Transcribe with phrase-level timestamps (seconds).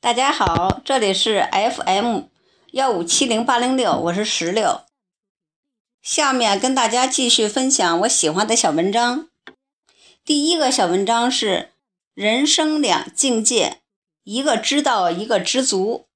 [0.00, 2.20] 大家好，这里是 FM
[2.70, 4.82] 幺五七零八零六，我是石榴。
[6.00, 9.28] 下面跟大家继续分享我喜欢的小文章。
[10.24, 11.72] 第一个小文章是
[12.14, 13.80] “人生两境界，
[14.22, 16.06] 一个知道，一个知足”。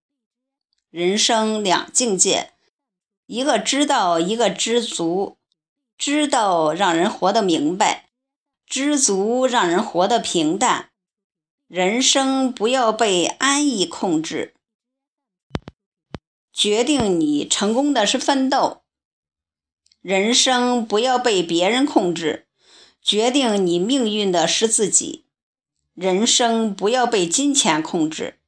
[0.89, 2.53] 人生两境界，
[3.27, 5.39] 一个知道，一个知足。
[5.99, 8.11] 知道让人活得明白，
[8.65, 10.91] 知足让人活得平淡。
[11.75, 14.53] 人生不要被安逸控制，
[16.53, 18.83] 决定你成功的是奋斗；
[20.03, 22.47] 人生不要被别人控制，
[23.01, 25.25] 决定你命运的是自己；
[25.95, 28.39] 人生不要被金钱控制，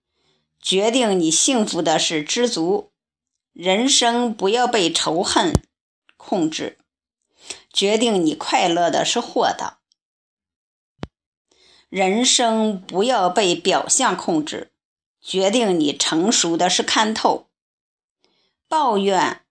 [0.61, 2.91] 决定你幸福的是知足；
[3.55, 5.63] 人生不要被仇恨
[6.19, 6.77] 控制，
[7.73, 9.81] 决定你快乐的是豁达。
[11.95, 14.73] 人生不要被表象控制，
[15.23, 17.47] 决定你成熟的是看透。
[18.67, 19.43] 抱怨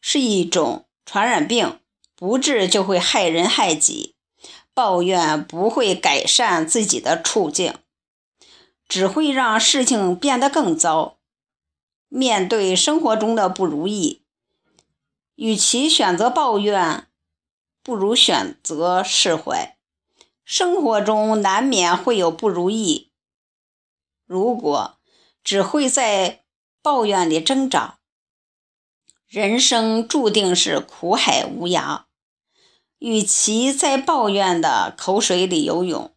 [0.00, 1.78] 是一种传染病，
[2.16, 4.14] 不治就会害人害己。
[4.72, 7.74] 抱怨不会改善自己的处境，
[8.88, 11.18] 只会让事情变得更糟。
[12.08, 14.22] 面对生活中的不如意，
[15.34, 17.06] 与其选择抱怨，
[17.82, 19.73] 不如选择释怀。
[20.44, 23.10] 生活中难免会有不如意，
[24.26, 24.98] 如果
[25.42, 26.44] 只会在
[26.82, 27.98] 抱怨里挣扎，
[29.26, 32.04] 人生注定是苦海无涯。
[32.98, 36.14] 与其在抱怨的口水里游泳，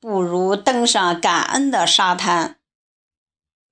[0.00, 2.58] 不如登上感恩的沙滩，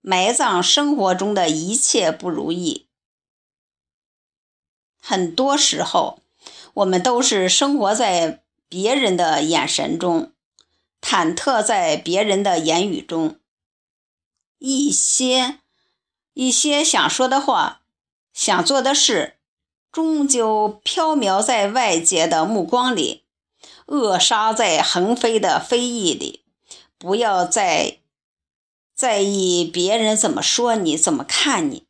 [0.01, 2.89] 埋葬生活中的一切不如意。
[5.01, 6.21] 很多时候，
[6.75, 8.44] 我们都是生活在。
[8.75, 10.33] 别人的眼神中，
[11.01, 13.39] 忐忑在别人的言语中，
[14.59, 15.61] 一些
[16.33, 17.83] 一些想说的话，
[18.33, 19.37] 想做的事，
[19.93, 23.23] 终究飘渺在外界的目光里，
[23.87, 26.43] 扼杀在横飞的非议里。
[26.99, 27.99] 不要再
[28.93, 31.87] 在意别人怎么说你，怎么看你，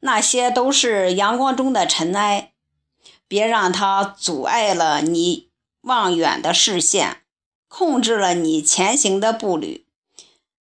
[0.00, 2.50] 那些都是阳光中的尘埃，
[3.28, 5.47] 别让它阻碍了你。
[5.82, 7.22] 望远的视线
[7.68, 9.86] 控制了你前行的步履。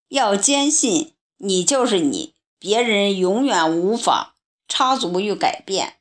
[0.09, 4.35] 要坚信，你就是你，别人永远无法
[4.67, 5.99] 插足与改变。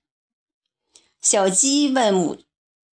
[1.21, 2.37] 小鸡问母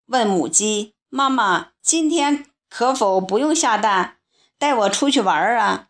[0.07, 4.19] 问母鸡：“妈妈，今天可否不用下蛋，
[4.59, 5.89] 带我出去玩啊？”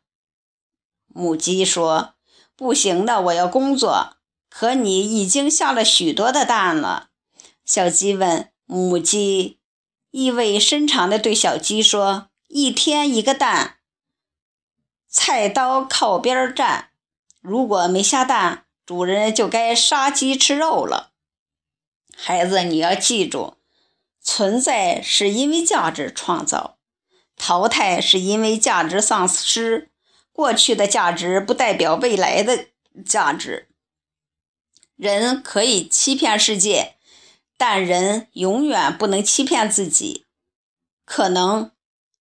[1.09, 2.15] 母鸡说
[2.55, 4.17] ：“不行的，我要工作。
[4.49, 7.09] 可你已经下了许多的蛋了。”
[7.65, 9.59] 小鸡问母鸡。
[10.17, 13.77] 意味深长地对小鸡说：“一天一个蛋，
[15.07, 16.89] 菜刀靠边站。
[17.43, 21.13] 如果没下蛋，主人就该杀鸡吃肉了。”
[22.17, 23.59] 孩子，你要记住，
[24.23, 26.79] 存在是因为价值创造，
[27.37, 29.91] 淘汰是因为价值丧失。
[30.33, 32.69] 过去的价值不代表未来的
[33.05, 33.69] 价值。
[34.97, 36.96] 人可以欺骗世界。
[37.59, 40.27] 但人永远不能欺骗自己，
[41.05, 41.71] 可能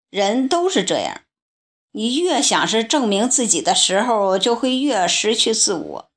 [0.09, 1.21] 人都是这样。
[1.91, 6.09] 你越想是证明自己的时候，就会越失去自我。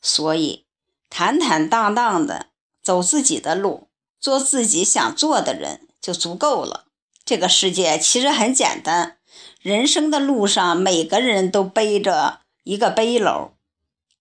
[0.00, 0.64] 所以，
[1.10, 2.46] 坦坦荡荡的
[2.82, 3.88] 走自己的路，
[4.20, 6.86] 做自己想做的人就足够了。
[7.24, 9.18] 这个世界其实很简单，
[9.60, 13.50] 人生的路上，每个人都背着一个背篓，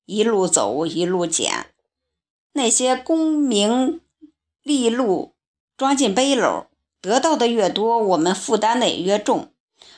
[0.05, 1.67] 一路走，一路捡。
[2.53, 4.01] 那些功名。
[4.63, 5.33] 利禄
[5.75, 6.67] 装进背篓，
[7.01, 9.51] 得到的越多，我们负担的也越重，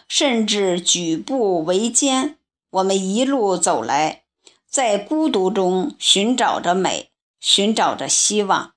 [0.07, 2.37] 甚至举步维艰。
[2.69, 4.23] 我们一路走来，
[4.67, 8.73] 在孤独中寻找着美，寻找着希望。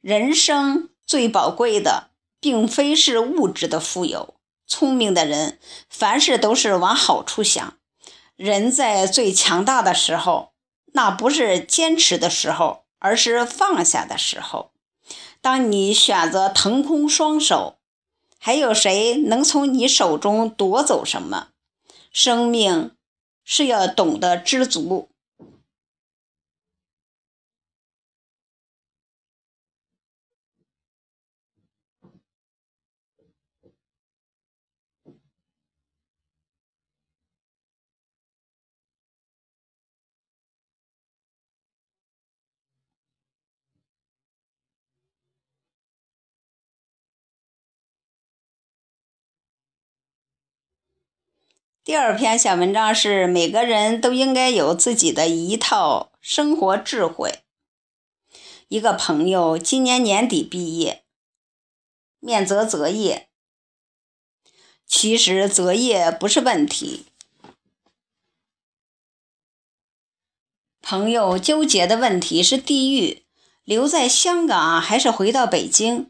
[0.00, 4.34] 人生最宝贵的，并非是物质的富有。
[4.66, 5.58] 聪明的人，
[5.88, 7.78] 凡事都是往好处想。
[8.36, 10.52] 人在最强大的时候，
[10.92, 14.73] 那不是坚持的时候，而是放下的时候。
[15.44, 17.76] 当你选择腾空双手，
[18.38, 21.48] 还有谁能从你手中夺走什么？
[22.10, 22.92] 生命
[23.44, 25.10] 是要懂得知足。
[51.84, 57.40] 第二篇小文章是每个人都应该有自己的一套生活智慧。
[58.68, 61.04] 一个朋友今年年底毕业，
[62.20, 63.28] 面择择业。
[64.86, 67.04] 其实择业不是问题，
[70.80, 73.26] 朋友纠结的问题是地域，
[73.62, 76.06] 留在香港还是回到北京？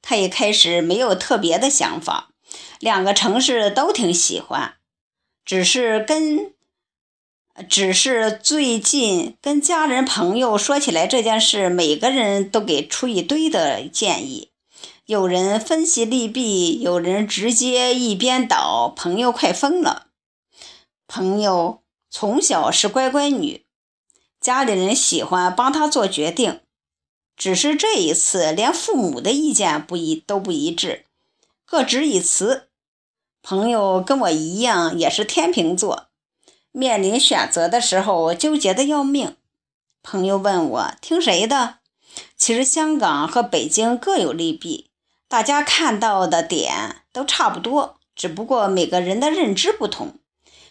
[0.00, 2.30] 他也开始没有特别的想法，
[2.78, 4.77] 两个城市都挺喜欢。
[5.48, 6.52] 只是跟，
[7.70, 14.50] 只是最近跟家人朋友说起来这件事，每个人都给出一堆的建议，
[15.06, 20.08] 有人分析利弊，有人直接一边倒，朋友快疯了。
[21.06, 21.80] 朋友
[22.10, 23.64] 从小是乖乖女，
[24.38, 26.60] 家里人喜欢帮她做决定，
[27.38, 31.06] 只是这一次连父母的意见不一都不一致，
[31.64, 32.67] 各执一词。
[33.50, 36.08] 朋友跟我一样，也是天秤座，
[36.70, 39.36] 面临选择的时候纠结的要命。
[40.02, 41.78] 朋友问我听谁的？
[42.36, 44.90] 其实香港和北京各有利弊，
[45.28, 50.18] 大家看到的点都差不多，只不过每个人的认知不同，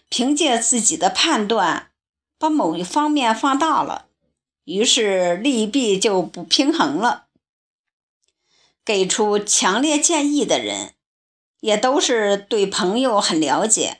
[0.07, 1.89] 凭借自己的判断，
[2.37, 4.05] 把某一方面放大了，
[4.65, 7.25] 于是利弊就不平衡了。
[8.85, 10.93] 给出强烈建议的人。
[11.67, 13.97] 也都是对朋友很了解，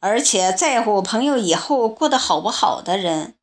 [0.00, 3.36] 而且在乎朋友以后过得好不好的人。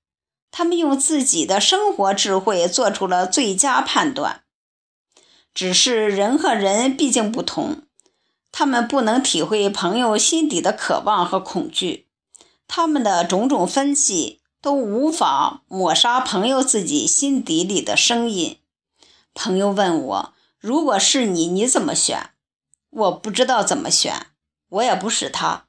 [0.52, 4.44] 他们用自己的生活智慧做出了最佳判断。
[5.54, 7.84] 只是人和人毕竟不同，
[8.52, 12.10] 他们不能体会朋友心底的渴望和恐惧。
[12.68, 18.58] 他们的种种分析都无法抹杀朋友自己心底里的声音。
[19.34, 22.32] 朋友问我：“如果是你，你怎么选？”
[22.90, 24.28] 我不知道怎么选，
[24.70, 25.68] 我也不是他，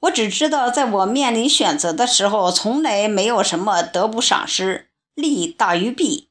[0.00, 6.30] 我只知道，在我面临选择的时候，从来没有什么得不偿失，利大于弊，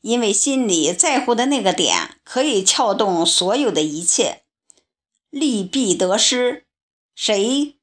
[0.00, 4.42] 因为心里在乎的那个点可以撬动所有的一切，
[5.30, 6.64] 利弊得失，
[7.14, 7.76] 谁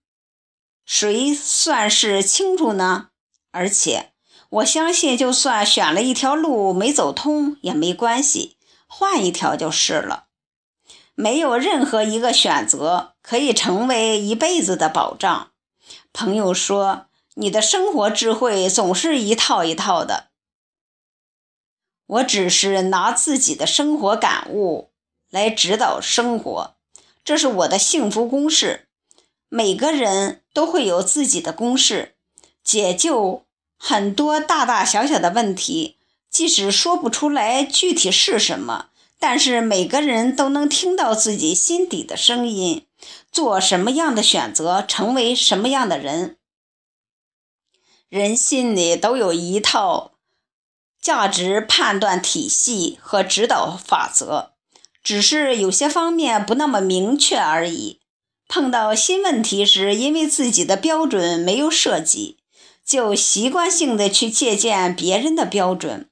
[0.86, 3.10] 谁算是清楚呢？
[3.52, 4.12] 而且
[4.50, 8.58] 我相信，就算选了一条路没走通也没关系，
[8.88, 10.26] 换一条就是了。
[11.22, 15.52] 没有任何一个选择可以成为一辈子的保障。
[16.12, 20.30] 朋友说：“你的生活智慧总是一套一套的。”
[22.08, 24.90] 我只是拿自己的生活感悟
[25.30, 26.76] 来指导生活，
[27.24, 28.88] 这是我的幸福公式。
[29.48, 32.16] 每个人都会有自己的公式，
[32.64, 33.46] 解救
[33.78, 35.98] 很多大大小小的问题，
[36.32, 38.88] 即使说不出来具体是什么。
[39.22, 42.88] 但是每个人都能听到自己心底的声音，
[43.32, 46.38] 做什么样的选择，成为什么样的人。
[48.10, 50.14] 人心里都有一套
[51.00, 54.54] 价值判断体系和指导法则，
[55.04, 58.02] 只是有些方面不那么明确而已。
[58.48, 62.40] 碰到新问题时，因为自己的标准没有设计，
[62.84, 66.11] 就习惯性的去借鉴别人的标准。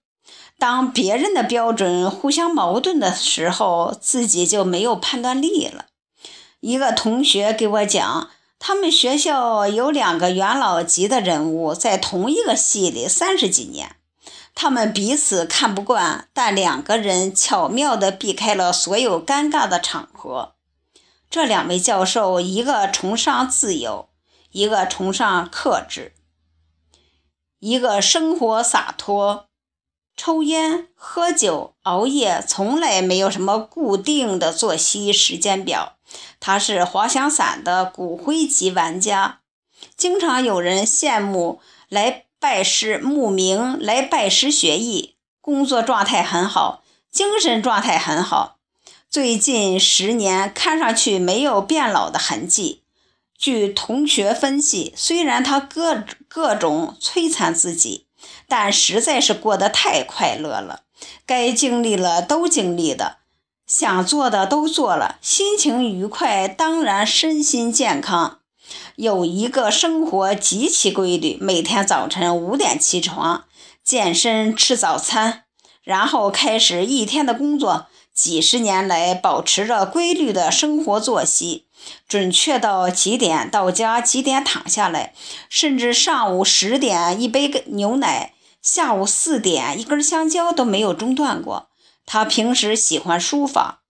[0.59, 5.85] 当别人的标准互相矛盾的时候，自己就没有判断力了。
[6.59, 8.29] 一个同学给我讲，
[8.59, 13.95] 他们学校有两个元老级的人物在同一个系里三十几年，
[14.54, 20.56] 他们彼此看不惯，但两个人巧妙地避开了所有尴尬的场合。
[21.30, 24.09] 这两位教授，一个崇尚自由，
[24.51, 26.11] 一个崇尚克制，
[27.59, 29.48] 一个生活洒脱。
[30.21, 35.94] 抽烟、喝酒、熬夜，从来没有什么固定的作息时间表。
[36.42, 39.40] 他是滑翔伞的骨灰级玩家，
[39.95, 48.57] 经常有人羡慕来拜师慕名来拜师学艺，工作状态很好，精神状态很好。
[49.09, 52.83] 最近十年看上去没有变老的痕迹。
[53.38, 58.08] 据同学分析，虽然他各各种摧残自己。
[58.47, 60.81] 但实在是过得太快乐了，
[61.26, 63.18] 该经历了都经历的，
[63.68, 68.40] 想做的都做了，心情愉快，当然身心健康。
[68.95, 73.45] 有一个生活极其规律，每天早晨五点起床，
[73.83, 75.45] 健身，吃早餐，
[75.83, 77.88] 然后开始一天的工作。
[78.14, 81.68] 几十年来保持着规律的生活作息，
[82.07, 85.14] 准确到几点到家，几点躺下来，
[85.50, 88.33] 甚至上午十点一杯牛奶。
[88.62, 91.69] 下午四点，一根香蕉都没有中断过。
[92.06, 93.83] 他平时喜欢书法，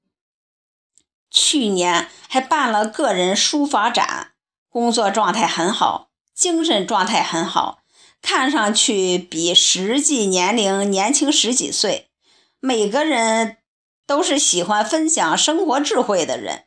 [1.32, 4.34] 去年还办了个人书法展，
[4.70, 7.80] 工作状态很好，精神状态很好，
[8.22, 12.12] 看上去比实际年龄年轻十几岁。
[12.60, 13.58] 每个人
[14.06, 16.66] 都是喜欢分享生活智慧的人，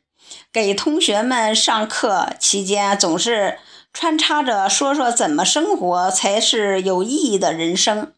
[0.53, 3.59] 给同学们上课期间总是
[3.91, 8.13] 穿插着说说怎么生活才是有意义的人生。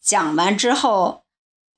[0.00, 1.22] 讲完之后。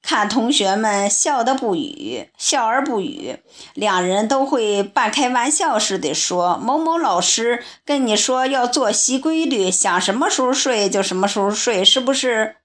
[0.06, 3.38] 看同学们笑的不语，笑而不语，
[3.72, 12.56] 两人都会半开玩笑似的说：“某某老师跟你说要作息规律，想什么时候睡就什么时候睡，是不是？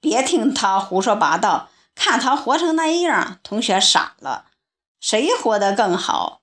[0.00, 4.46] 别听他胡说八道，看他活成那样，同学傻了，
[5.00, 6.39] 谁活得更好？”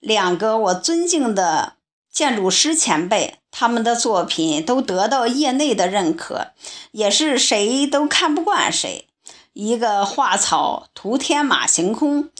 [0.00, 1.74] 两个我尊敬的。
[2.10, 6.48] 建筑师前辈，他们的作品都得到业内的认可，
[6.90, 9.06] 也是谁都看不惯谁。
[9.52, 12.30] 一个画草图天马行空，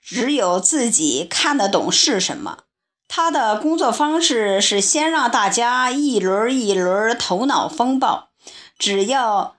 [0.00, 2.60] 只有自己看得懂是什么。
[3.06, 8.30] 他的工作方式是先让大家一轮一轮头脑风暴，
[8.78, 9.56] 只要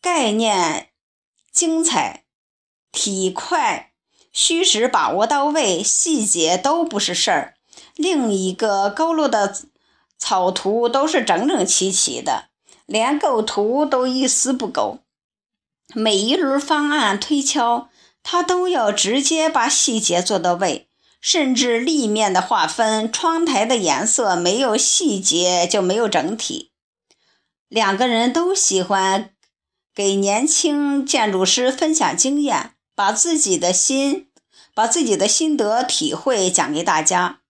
[0.00, 0.88] 概念
[1.50, 2.24] 精彩、
[2.90, 3.91] 体快、
[4.32, 7.54] 虚实把握到位，细节都不是事儿。
[7.94, 9.54] 另一个勾勒的
[10.18, 12.46] 草图都是整整齐齐的，
[12.86, 15.00] 连构图都一丝不苟。
[15.94, 17.90] 每一轮方案推敲，
[18.22, 20.88] 他都要直接把细节做到位，
[21.20, 26.70] 甚至立面的划分、窗台的颜色，没有细节就没有整体。
[27.68, 29.30] 两个人都喜欢
[29.94, 34.28] 给年轻建筑师分享经验，把自己的心、
[34.74, 37.40] 把自己的心得体会讲给大家。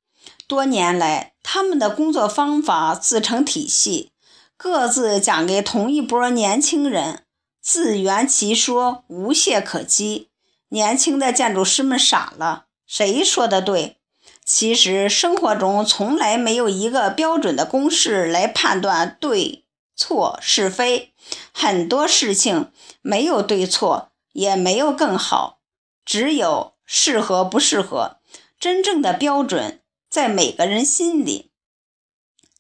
[0.47, 4.13] 多年来，他们的工作方法自成体系，
[4.57, 7.25] 各自讲给同一波年轻人，
[7.61, 10.29] 自圆其说，无懈可击。
[10.69, 13.99] 年轻的建筑师们傻了，谁说的对？
[14.45, 21.13] 其实生活中从来没有一个标准的公式来判断对错是非，
[21.53, 22.71] 很多事情
[23.01, 25.61] 没有对错，也没有更好，
[26.05, 28.19] 只有适合不适合。
[28.59, 29.79] 真正的标准。
[30.11, 31.53] 在每个人心里，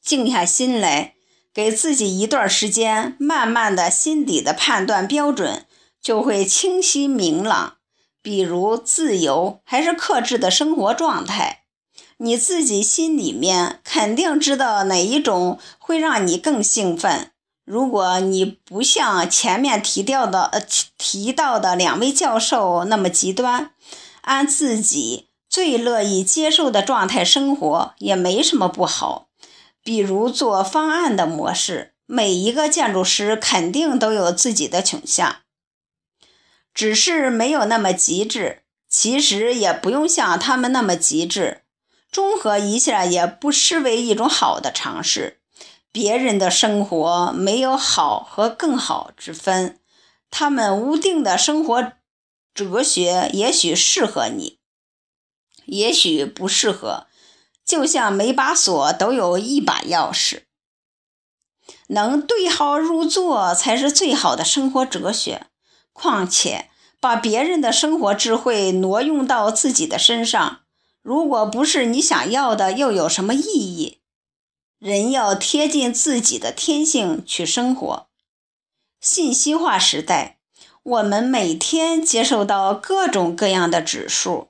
[0.00, 1.16] 静下心来，
[1.52, 5.66] 给自己一段时间，慢慢的心底的判断标准
[6.00, 7.76] 就会清晰明朗。
[8.22, 11.64] 比如自由还是克制的生活状态，
[12.16, 17.32] 你自己心里面肯定知道哪一种会让你更兴奋。
[17.64, 20.60] 如果你不像前面提到的呃
[20.98, 23.72] 提到的两位教授那么极端，
[24.22, 25.28] 按自己。
[25.48, 29.28] 最乐意接受的状态生活也没什么不好，
[29.84, 35.36] 比如做方案的模式，每一个建筑师肯定都有自己的倾向，
[36.72, 38.62] 只是没有那么极致。
[38.88, 41.64] 其实也不用像他们那么极致，
[42.10, 45.41] 综合一下也不失为一种好的尝试。
[45.92, 49.78] 别人的生活没有好和更好之分，
[50.30, 51.92] 他们无定的生活
[52.54, 54.58] 哲学也许适合你。
[55.66, 57.06] 也许不适合，
[57.64, 60.42] 就像每把锁都有一把钥匙，
[61.88, 65.46] 能对号入座才是最好的生活哲学。
[65.92, 70.62] 况且，把别人的生活智慧挪用到自己的身上，
[71.02, 74.01] 如果不是你想要的，又有什么意义？
[74.82, 78.08] 人要贴近自己的天性去生活。
[79.00, 80.40] 信息化时代，
[80.82, 84.48] 我们每天接受到各种各样的指数。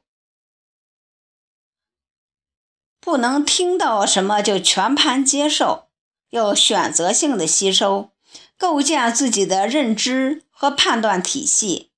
[2.98, 5.88] 不能听到什么就全盘接受，
[6.30, 8.12] 要选择性的吸收，
[8.56, 11.90] 构建自己的认知和判断体系，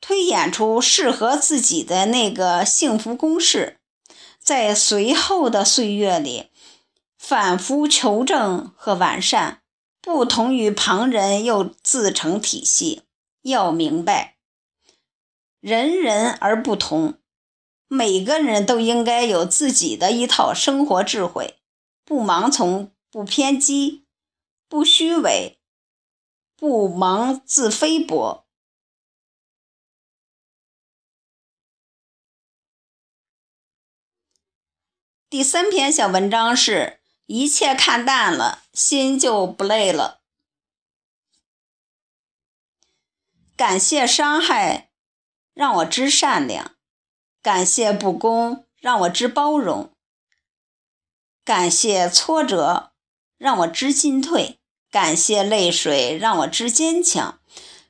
[0.00, 3.80] 推演出适合自己的那个幸福公式，
[4.38, 6.50] 在随后的岁月里
[7.26, 9.62] 反复求证和完善，
[10.02, 13.04] 不同于旁人又自成体系。
[13.40, 14.36] 要明白，
[15.58, 17.18] 人人而不同。
[17.88, 21.58] 每个人都应该有自己的一套生活智慧，
[22.04, 24.04] 不盲从，不偏激，
[24.68, 25.58] 不虚伪，
[26.56, 28.44] 不盲自菲薄。
[35.30, 40.20] 第三篇小文章是一切看淡了，心就不累了。
[43.56, 44.90] 感谢伤害，
[45.54, 46.74] 让我知善良。
[47.40, 49.90] 感谢不公，让我知包容；
[51.44, 52.92] 感谢挫折，
[53.38, 54.58] 让我知进退；
[54.90, 57.38] 感谢泪水，让我知坚强；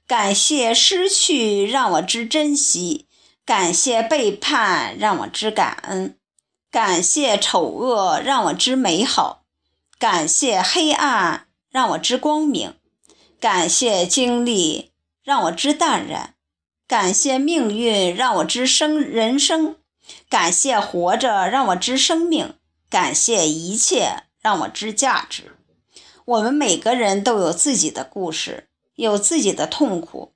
[0.07, 3.07] 感谢失去，让我知珍惜；
[3.45, 6.19] 感谢背叛，让我知感恩；
[6.75, 9.45] 感谢丑恶让我知美好，
[9.97, 12.75] 感谢黑暗让我知光明，
[13.39, 14.91] 感谢经历
[15.23, 16.35] 让我知淡然，
[16.89, 19.77] 感谢命运让我知生人生，
[20.29, 22.55] 感谢活着让我知生命，
[22.91, 25.57] 感谢一切让我知价值。
[26.25, 28.67] 我们每个人都有自己的故事，
[28.97, 30.33] 有自己的痛苦。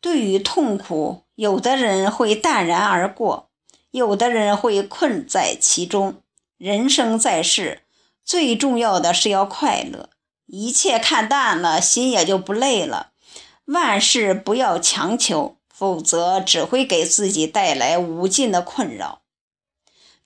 [0.00, 3.50] 对于痛苦，有的人会淡然而过。
[3.94, 6.20] 有的人会困在其中。
[6.58, 7.82] 人生在世，
[8.24, 10.10] 最重要的是要快乐。
[10.46, 13.12] 一切看淡了，心也就不累了。
[13.66, 19.22] 万事不要强求，否则只会给自己带来无尽的困扰，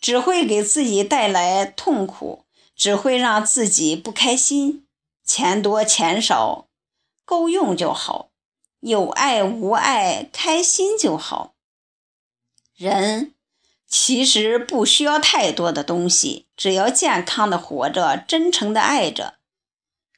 [0.01, 4.87] 只会给自己带来痛苦，只会让自己不开心。
[5.23, 6.69] 钱多钱少，
[7.27, 8.31] 够用就好；
[8.81, 11.53] 有爱无爱，开心就好。
[12.75, 13.35] 人。
[13.89, 19.37] 其实不需要太多的东西，只要健康的活着，真诚的爱着，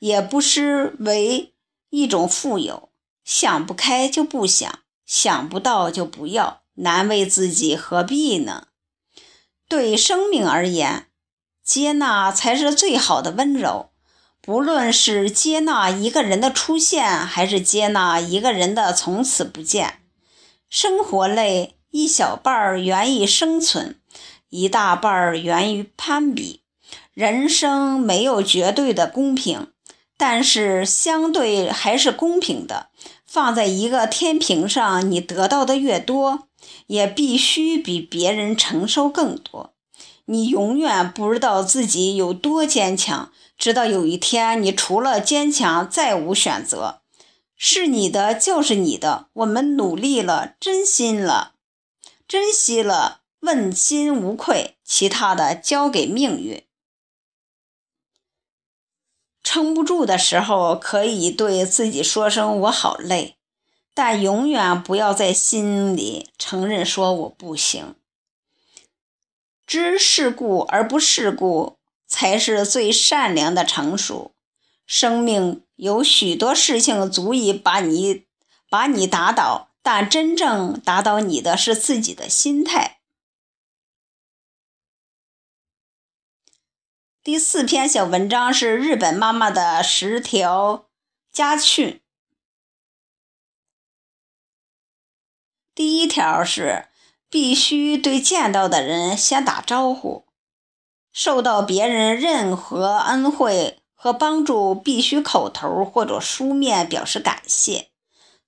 [0.00, 1.54] 也不失为
[1.90, 2.90] 一种富有。
[3.24, 8.66] 想不开就不想，想不到就不要，难为自己何必呢？
[9.68, 11.06] 对生命而言，
[11.62, 13.90] 接纳才是最好的温柔。
[14.40, 20.00] 不论是接纳一个人的出现，还是接纳一个人的从此不见，
[20.68, 21.76] 生活累。
[21.90, 24.00] 一小半儿源于生存，
[24.48, 26.62] 一大半儿源于攀比。
[27.12, 29.68] 人生没有绝对的公平，
[30.16, 32.88] 但是相对还是公平的。
[33.26, 36.48] 放在一个天平上，你得到的越多，
[36.86, 39.72] 也必须比别人承受更多。
[40.26, 47.00] 你永远不知道自己有多坚强，直到有一天，你除了坚强再无选择。
[47.56, 51.49] 是你的就是你的，我们努力了，真心了。
[52.30, 56.64] 珍惜了，问心无愧，其他的交给命运。
[59.42, 63.36] 撑不住的时候，可以对自己说声“我好累”，
[63.92, 67.96] 但永远不要在心里承认说我不行。
[69.66, 74.30] 知世故而不世故，才是最善良的成熟。
[74.86, 78.26] 生命有许多事情足以把你
[78.68, 79.69] 把你打倒。
[79.82, 83.00] 但真正打倒你的是自己的心态。
[87.22, 90.86] 第四篇小文章是日本妈妈的十条
[91.30, 92.00] 家训。
[95.74, 96.88] 第一条是
[97.28, 100.26] 必须对见到的人先打招呼，
[101.12, 107.90] 受到别人任何恩惠和帮助，必须口头或者书面表示感谢。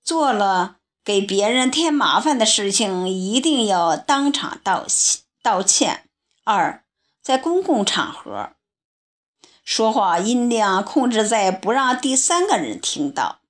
[0.03, 0.81] 做了。
[1.05, 5.23] 给别人添麻烦的事情，一定要当场道歉。
[5.43, 6.05] 道歉。
[6.45, 6.85] 二，
[7.21, 8.51] 在公共场合
[9.65, 13.41] 说话音量控制在不让第三个人听到。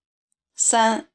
[0.56, 1.08] 三，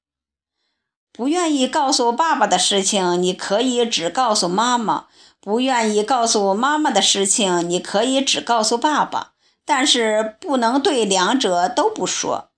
[1.12, 5.08] 不愿意告诉爸爸的事情，你可以只告诉妈妈；
[5.40, 9.34] 不愿意告诉妈妈的事情，你可以只告诉爸爸，
[9.66, 12.52] 但是不能对两者都不说。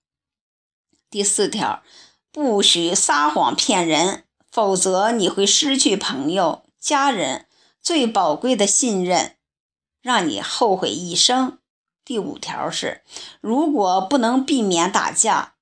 [1.09, 1.81] 第四条。
[2.31, 7.47] 不许撒谎骗人，否则你会失去朋友、家人
[7.81, 9.35] 最宝贵的信任，
[10.01, 11.57] 让你后悔一生。
[12.05, 13.01] 第五条是，
[13.41, 15.55] 如果不能避免打架，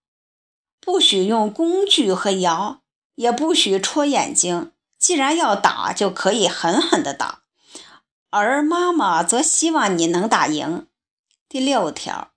[0.81, 2.81] 不许用工具和摇，
[3.15, 4.71] 也不许戳眼睛。
[4.99, 7.43] 既然要打，就可以狠狠地打，
[8.29, 10.87] 而妈妈则希望你能打赢。
[11.47, 12.31] 第六条，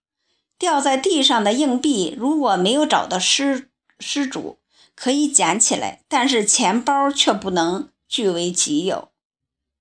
[0.57, 3.70] 掉在地上的硬币，如果没有找到失。
[4.01, 4.59] 失主
[4.97, 9.11] 可以捡起来，但是钱包却不能据为己有。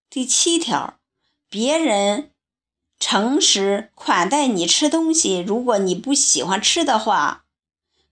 [0.10, 1.00] 第七条，
[1.50, 2.32] 别人
[3.00, 7.46] 诚实款待你吃东西，如果你不喜欢吃的话，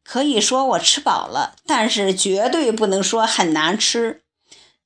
[0.04, 4.24] 可以说我吃饱了，但是绝对不能说很难吃。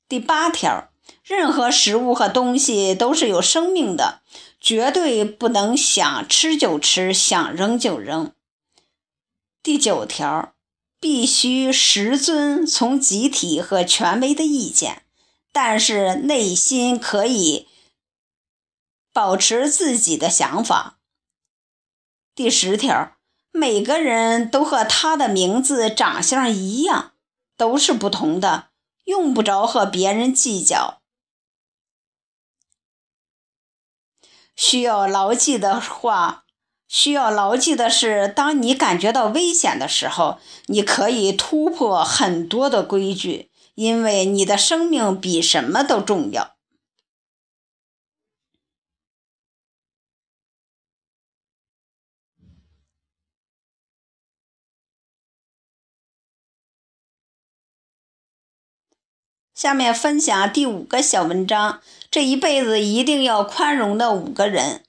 [0.08, 0.90] 第八条，
[1.24, 4.22] 任何食物和东西都是有生命的，
[4.60, 8.34] 绝对不能想吃就吃，想扔就扔。
[9.64, 10.54] 第九条。
[11.02, 15.04] 必须实遵从集体和权威的意见，
[15.52, 17.68] 但是内心可以
[19.12, 21.00] 保持自己的想法。
[22.36, 23.18] 第十条，
[23.52, 27.14] 每个人都和他的名字、长相一样，
[27.58, 28.70] 都是不同的，
[29.06, 31.02] 用不着和别人计较。
[34.56, 36.41] 需要牢记的话。
[36.94, 46.58] 需要牢记的是当你感觉到危险的时候你可以突破很多的规矩因为你的生命比什么都重要。
[59.56, 64.84] 下面分享第五个小文章这一辈子一定要宽容的五个人。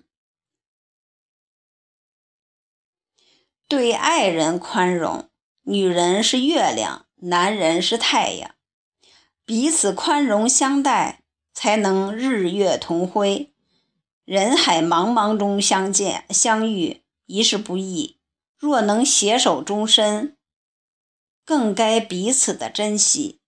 [3.73, 5.31] 对爱人宽容，
[5.63, 8.55] 女人是月亮，男人是太阳，
[9.47, 11.23] 彼此宽容相待，
[11.55, 13.51] 才能日月同辉。
[14.27, 18.19] 人海茫茫中相见相遇，已是不易。
[18.59, 20.37] 若能携手终身，
[21.47, 23.41] 更该彼此的珍惜。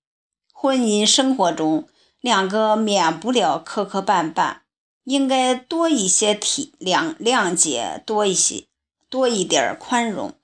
[0.50, 1.86] 婚姻生活中，
[2.22, 4.60] 两个免不了磕磕绊绊，
[5.04, 8.64] 应该多一些体谅、谅解，多一些、
[9.14, 10.34] 多一点宽容，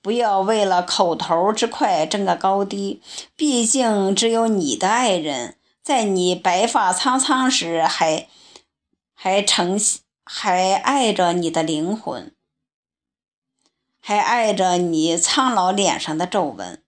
[0.00, 3.02] 不要为了口头之快争个高低。
[3.34, 8.28] 毕竟，只有你的爱人，在你白发苍苍时，还
[9.12, 9.76] 还承
[10.22, 12.32] 还爱着你的灵魂，
[14.00, 16.84] 还爱着你苍老脸上的皱纹。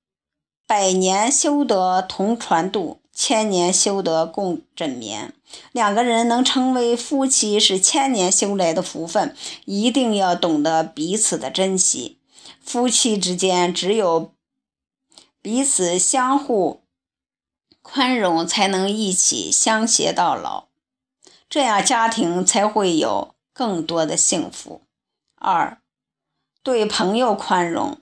[0.64, 5.34] 百年修得同船渡，千年修得共枕眠。
[5.70, 12.18] 两个人能成为夫妻，是千年修来的福分，一定要懂得彼此的珍惜。
[12.60, 14.32] 夫妻之间，只有
[15.40, 16.82] 彼此相互
[17.82, 20.68] 宽容，才能一起相携到老，
[21.48, 24.82] 这样家庭才会有更多的幸福。
[25.36, 25.82] 二，
[26.62, 27.98] 对朋友宽容，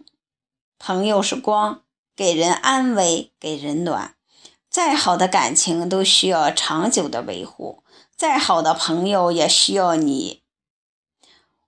[0.79, 1.83] 朋友是光。
[2.17, 4.15] 给人安慰，给人暖。
[4.71, 7.83] 再好的感情都需要长久的维护，
[8.17, 10.43] 再好的朋友也需要你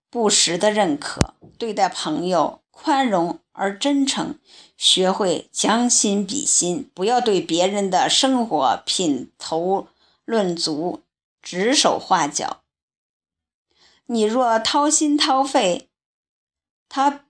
[0.08, 1.34] 不时的认可。
[1.58, 4.38] 对待朋友，宽容而真诚，
[4.76, 9.88] 学会将心比心，不要对别人的生活品头
[10.24, 11.02] 论足、
[11.42, 12.62] 指手画脚。
[14.06, 15.88] 你若掏心掏肺，
[16.88, 17.24] 他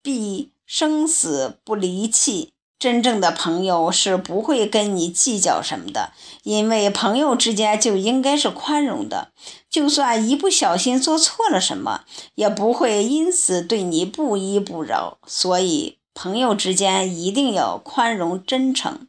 [0.00, 0.52] 必。
[0.72, 6.12] 生死不离弃，真正的朋友是不会跟你计较什么的，
[6.44, 9.32] 因为朋友之间就应该是宽容的，
[9.68, 12.04] 就算一不小心做错了什么，
[12.36, 15.18] 也不会因此对你不依不饶。
[15.26, 19.08] 所以，朋友之间一定要宽容真诚。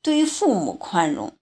[0.00, 1.34] 对父母宽容，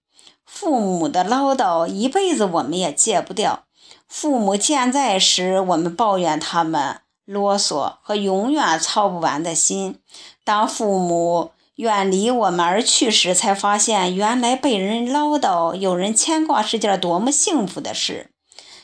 [0.45, 3.63] 父母的唠叨一辈子我们也戒不掉，
[4.09, 6.99] 父母健在时，我们抱怨他们。
[7.25, 10.01] 啰嗦和永远操不完的心。
[10.43, 18.29] 当父母远离我们而去时，才发现原来被人唠叨、有人牵挂是件多么幸福的事。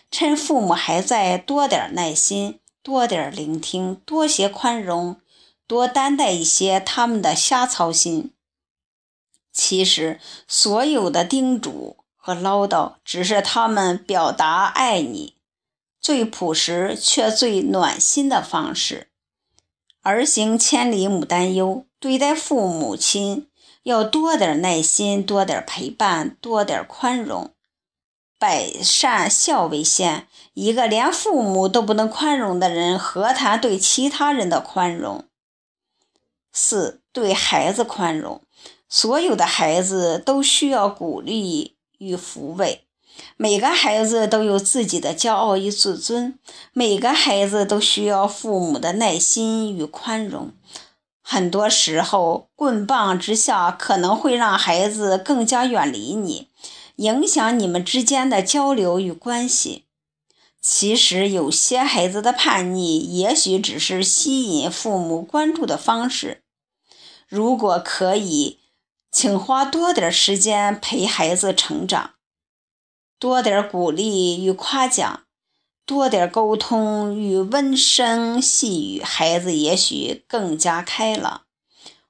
[0.09, 5.17] 趁父母还在，多点耐心，多点聆听，多些宽容，
[5.67, 8.33] 多担待一些他们的瞎操心。
[9.51, 15.35] 其实，所有的叮嘱和唠叨，只是他们表达爱你。
[16.01, 19.08] 最朴实却最暖心的方式。
[20.09, 23.47] 儿行千里母担忧，对待父母亲
[23.83, 27.51] 要多点耐心，多点陪伴，多点宽容。
[28.39, 35.25] 百善孝为先，一个连父母都不能宽容的人，何谈对其他人的宽容？
[36.51, 38.41] 四对孩子宽容，
[38.87, 42.87] 所有的孩子都需要鼓励与抚慰。
[43.37, 46.37] 每个孩子都有自己的骄傲与自尊，
[46.73, 50.51] 每个孩子都需要父母的耐心与宽容。
[51.21, 56.47] 很多时候，棍棒之下可能会让孩子更加远离你，
[56.95, 59.85] 影响你们之间的交流与关系。
[60.61, 66.41] 其实，有些孩子的叛逆，也许只是吸引父母关注的方式。
[67.27, 68.59] 如果可以，
[69.11, 72.15] 请花多点时间陪孩子成长。
[73.19, 75.23] 多点鼓励与夸奖，
[75.85, 81.41] 多点沟通与温声细语，孩子也许更加开朗。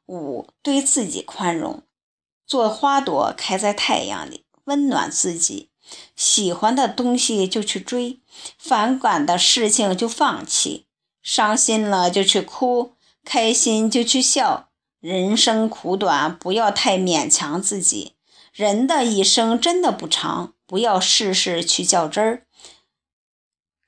[0.06, 1.82] 五，对自己宽容，
[2.46, 5.72] 做花朵开在太阳里，温暖自己。
[6.16, 8.20] 喜欢的东西就去追，
[8.60, 10.86] 反感的事情就放弃。
[11.24, 12.94] 伤心了就去哭，
[13.26, 14.70] 开心就去笑。
[15.00, 18.14] 人生苦短，不要太勉强自己。
[18.54, 20.54] 人的一生真的不长。
[20.70, 22.46] 不要事事去较真儿，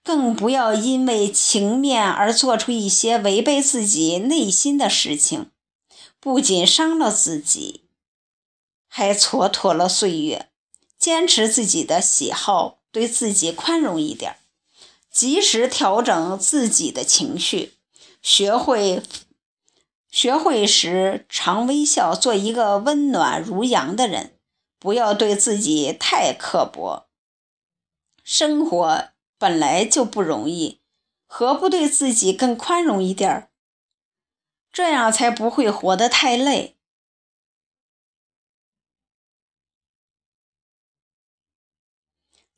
[0.03, 5.51] 更不要因为情面而做出一些违背自己内心的事情，
[6.19, 7.83] 不仅伤了自己，
[8.87, 10.49] 还蹉跎了岁月。
[10.97, 14.37] 坚持自己的喜好，对自己宽容一点，
[15.11, 17.73] 及时调整自己的情绪，
[18.23, 19.03] 学会
[20.09, 24.33] 学会时常微笑，做一个温暖如阳的人。
[24.81, 27.07] 不要对自己太刻薄，
[28.23, 30.81] 生活本来就不容易，
[31.27, 33.51] 何不对自己更宽容一点儿？
[34.71, 36.77] 这样才不会活得太累。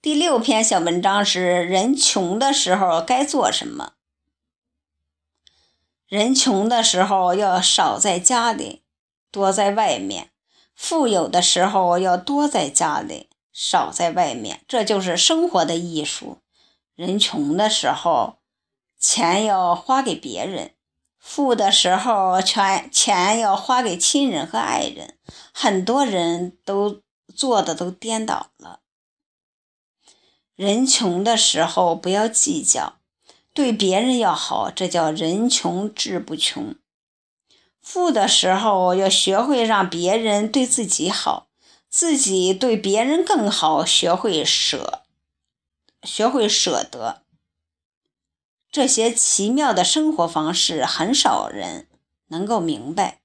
[0.01, 3.95] 第六篇小文章是：人穷的时候该做什么？
[6.07, 8.83] 人穷的时候要少在家里，
[9.29, 10.32] 多在外面；
[10.85, 14.65] 富有的时候要多在家里，少在外面。
[14.67, 16.39] 这就是生活的艺术。
[16.93, 18.39] 人穷的时候，
[18.99, 20.71] 钱要花给别人；
[21.17, 25.17] 富的时候，钱钱要花给亲人和爱人。
[25.53, 27.01] 很多人都
[27.33, 28.81] 做的都颠倒了。
[30.53, 32.95] 人穷的时候不要计较。
[33.53, 36.75] 对别人要好，这叫人穷志不穷；
[37.83, 41.47] 富的时候要学会让别人对自己好，
[41.89, 45.01] 自己对别人更好，学会舍，
[46.01, 47.21] 学会舍得。
[48.71, 51.87] 这些奇妙的生活方式，很少人
[52.29, 53.19] 能够明白。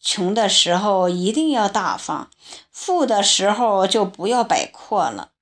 [0.00, 2.30] 穷的时候一定要大方，
[2.70, 5.32] 富的时候就不要摆阔了。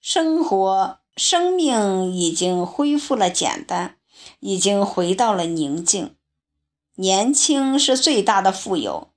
[0.00, 0.96] 生活。
[1.16, 3.96] 生命已经恢复了简单，
[4.38, 6.14] 已经回到了宁静。
[7.00, 9.08] 年轻是最大的富有，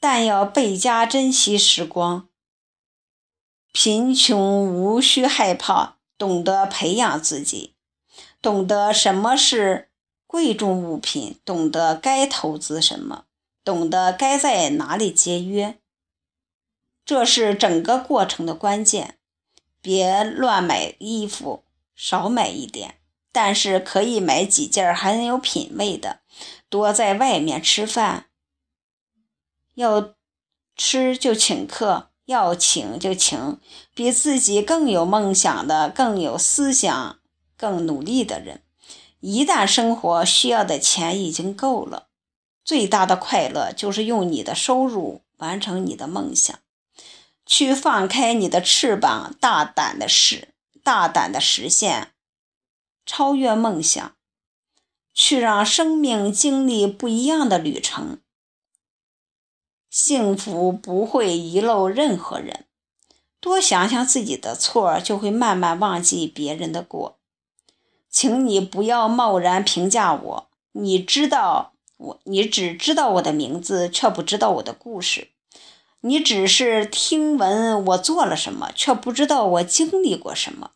[0.00, 2.26] 但要倍加珍惜时光。
[3.70, 7.74] 贫穷无需害怕，懂得培养自己，
[8.40, 9.90] 懂得什么是
[10.26, 13.26] 贵重物品，懂得该投资什么，
[13.62, 15.78] 懂得该在哪里节约，
[17.04, 19.18] 这是整个过程的关键。
[19.82, 21.62] 别乱买衣服，
[21.94, 22.94] 少买一点，
[23.30, 26.20] 但是可以买几件很有品位的。
[26.72, 28.28] 多在外面吃饭，
[29.74, 30.14] 要
[30.74, 33.60] 吃就请客，要请就请
[33.94, 37.18] 比自己更有梦想的、更有思想、
[37.58, 38.62] 更努力的人。
[39.20, 42.08] 一旦生活需要的钱已经够了，
[42.64, 46.58] 最大的快乐就是用你的收入完成你的梦想。
[47.44, 52.12] 去放开你的翅膀，大胆的试，大胆的实现，
[53.04, 54.16] 超越梦想，
[55.12, 58.18] 去让生命经历不一样的旅程。
[59.90, 62.64] 幸福不会遗漏任何人，
[63.40, 67.18] 多想想自己的错，就会慢慢忘记别人的过。
[68.08, 75.28] 请你不要贸然评价我，你知道我，你只知道我的名字，却不知道我的故事。
[76.00, 80.72] 你只是听闻我做了什么，却不知道我经历过什么。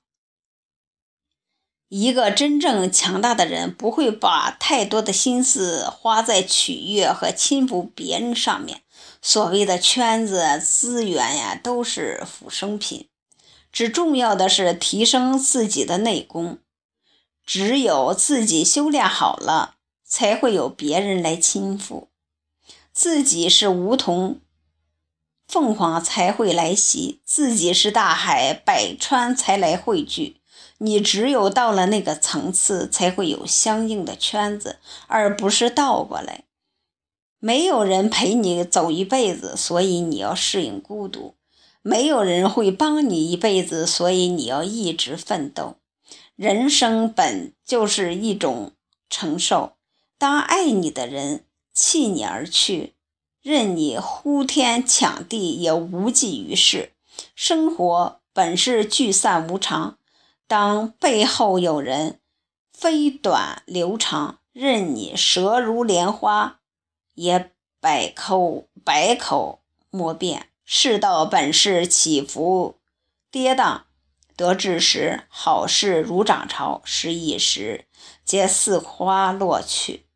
[1.89, 8.83] 一个真正强大的人不会把太多的心思花在取悦和亲服别人上面。
[9.23, 13.09] 所谓的圈子、资源呀，都是附生品。
[13.71, 16.59] 只重要的是提升自己的内功。
[17.45, 22.09] 只有自己修炼好了，才会有别人来亲附。
[22.93, 24.41] 自己是梧桐。
[25.47, 30.41] 凤凰才会来袭，自己是大海，百川才来汇聚。
[30.79, 36.45] 你只有到了那个层次，才会有相应的圈子，而不是倒过来。
[37.39, 41.35] 没有人陪你走一辈子，所以你要适应孤独；
[41.83, 45.77] 没有人会帮你一辈子，所以你要一直奋斗。
[46.35, 48.73] 人生本就是一种
[49.09, 49.77] 承受，
[50.19, 52.95] 当爱你的人弃你而去。
[53.43, 56.93] 任你呼天抢地也无济于事。
[57.35, 59.99] 生活本是聚散无常，
[60.47, 62.21] 当背后有人
[62.73, 66.61] 飞短流长，任你舌如莲花，
[67.15, 70.49] 也百口百口莫辩。
[70.65, 72.77] 世道本是起伏
[73.31, 73.83] 跌宕，
[74.37, 77.87] 得志时好事如涨潮，失意时
[78.25, 80.07] 皆似花落去。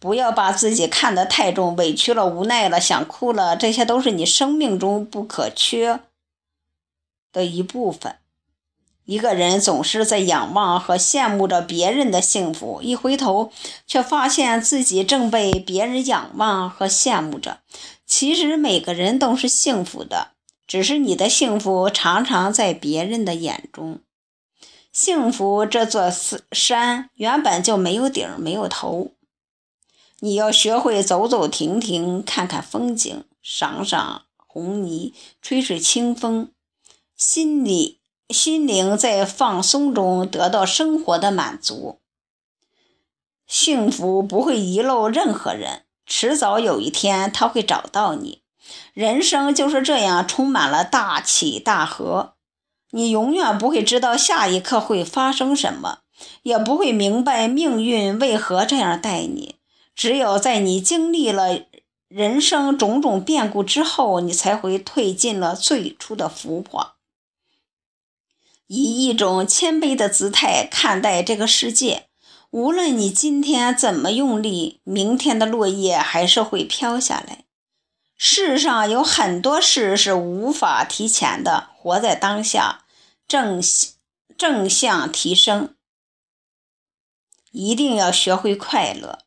[0.00, 6.00] 不要把自己看得太重，委屈了、无奈了、想哭了，这些都是你生命中不可缺
[7.32, 8.18] 的一部分。
[9.08, 13.50] 一个人总是在仰望和羡慕着别人的幸福，一回头
[13.86, 17.60] 却发现自己正被别人仰望和羡慕着。
[18.04, 20.32] 其实每个人都是幸福的，
[20.66, 24.00] 只是你的幸福常常在别人的眼中。
[24.92, 26.12] 幸福这座
[26.52, 29.12] 山原本就没有顶，没有头。
[30.20, 36.50] 你要学会走走停停，看看风景，赏赏红泥，吹吹清风，
[37.16, 42.00] 心里心灵在放松中得到生活的满足。
[43.46, 48.42] 幸福不会遗漏任何人，迟早有一天他会找到你。
[48.92, 52.34] 人生就是这样，充满了大起大合。
[52.90, 56.00] 你永远不会知道下一刻会发生什么，
[56.42, 59.56] 也不会明白命运为何这样待你。
[59.94, 61.60] 只有在你经历了
[62.08, 66.97] 人生种种变故之后，你才会褪尽了最初的浮华。
[68.68, 72.08] 以一种谦卑的姿态看待这个世界。
[72.50, 77.44] 无论你今天怎么用力，明天的落叶还是会飘下来。
[78.16, 82.84] 世上有很多事是无法提前的，活在当下，
[83.26, 83.62] 正
[84.36, 85.74] 正向提升。
[87.50, 89.20] 一定要学会快乐。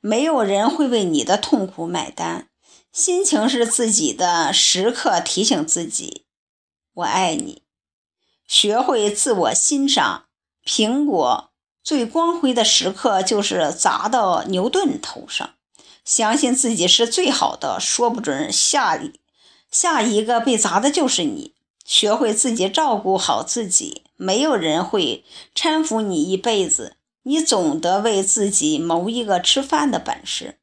[0.00, 2.48] 没有人会为你的痛苦买单。
[2.92, 6.26] 心情是自己的，时刻提醒自己
[6.94, 7.61] ：“我爱你。”
[8.52, 10.26] 学会自我欣赏。
[10.62, 11.50] 苹果
[11.82, 15.54] 最光辉的时刻就是砸到牛顿头上。
[16.04, 19.00] 相信自己是最好的，说不准下
[19.70, 21.54] 下一个被砸的就是你。
[21.86, 30.58] 学会自己照顾好自己，没有人会搀扶你一辈子，你总得为自己谋一个吃饭的本事。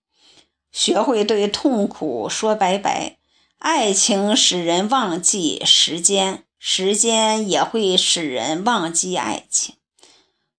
[0.71, 3.17] 学会对痛苦说拜拜。
[3.57, 9.75] 爱情使人忘记时间，时间也会使人忘记爱情。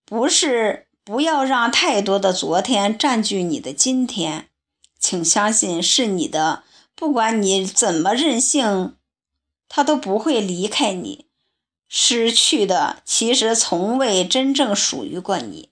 [0.05, 4.49] 不是不要让太多的昨天占据你的今天，
[4.99, 6.65] 请相信是你的。
[6.97, 8.97] 不管你怎么任性，
[9.69, 11.27] 他都不会离开你。
[11.89, 15.71] 失去的其实从未真正属于过你。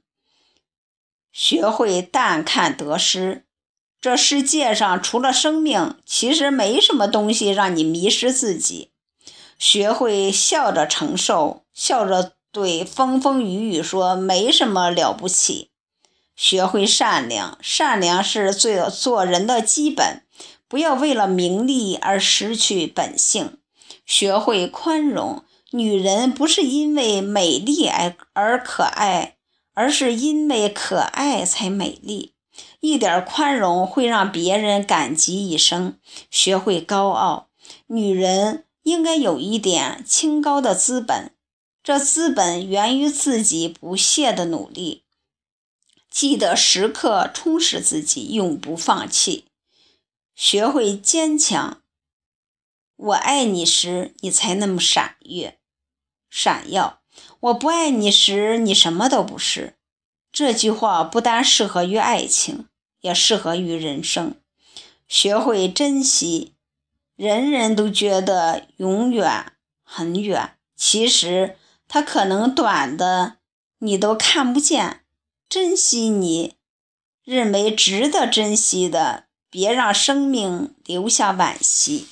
[1.33, 3.45] 学会淡看得失。
[4.01, 8.91] 这世界上除了生命，其实没什么东西让你迷失自己。
[9.59, 15.71] 学会笑着承受，笑着对风风雨雨说没什么了不起。
[16.37, 20.23] 学会善良，善良是最做人的基本。
[20.69, 23.59] 不要为了名利而失去本性。
[24.05, 29.37] 学会宽容，女人不是因为美丽而而可爱，
[29.75, 32.35] 而是因为可爱才美丽。
[32.81, 35.99] 一点宽容会让别人感激一生。
[36.31, 37.49] 学会高傲，
[37.87, 41.35] 女人应该有一点清高的资本，
[41.83, 45.05] 这资本源于自己不懈的努力。
[46.11, 49.45] 记得时刻充实自己，永不放弃。
[50.35, 51.83] 学会坚强。
[52.97, 55.53] 我爱你时，你才那么闪耀、
[56.31, 57.01] 闪耀；
[57.41, 59.77] 我不爱你时，你什么都不是。
[60.33, 62.67] 这句话不单适合于爱情，
[63.01, 64.35] 也适合于人生。
[65.07, 66.55] 学会珍惜，
[67.19, 69.53] 人人都觉得永远
[69.83, 71.57] 很远，其实
[71.89, 73.39] 它可能短的
[73.81, 75.01] 你都看不见。
[75.49, 76.55] 珍惜你
[77.25, 82.07] 认为值得珍惜的，别让生命留下惋惜。